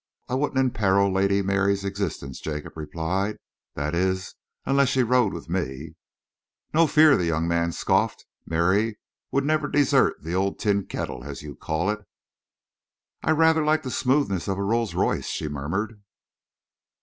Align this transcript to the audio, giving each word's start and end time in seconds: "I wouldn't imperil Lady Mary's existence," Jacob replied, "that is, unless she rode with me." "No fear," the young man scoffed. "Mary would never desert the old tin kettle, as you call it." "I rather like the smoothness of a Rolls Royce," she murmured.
"I 0.27 0.33
wouldn't 0.33 0.57
imperil 0.57 1.13
Lady 1.13 1.43
Mary's 1.43 1.85
existence," 1.85 2.39
Jacob 2.41 2.75
replied, 2.75 3.37
"that 3.75 3.93
is, 3.93 4.33
unless 4.65 4.89
she 4.89 5.03
rode 5.03 5.31
with 5.31 5.47
me." 5.47 5.93
"No 6.73 6.87
fear," 6.87 7.15
the 7.15 7.25
young 7.27 7.47
man 7.47 7.71
scoffed. 7.71 8.25
"Mary 8.43 8.97
would 9.29 9.45
never 9.45 9.67
desert 9.67 10.15
the 10.23 10.33
old 10.33 10.57
tin 10.57 10.87
kettle, 10.87 11.23
as 11.23 11.43
you 11.43 11.55
call 11.55 11.91
it." 11.91 11.99
"I 13.21 13.29
rather 13.29 13.63
like 13.63 13.83
the 13.83 13.91
smoothness 13.91 14.47
of 14.47 14.57
a 14.57 14.63
Rolls 14.63 14.95
Royce," 14.95 15.27
she 15.27 15.47
murmured. 15.47 16.01